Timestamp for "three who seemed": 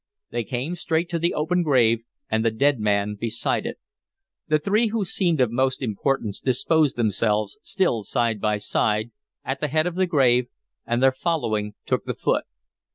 4.57-5.39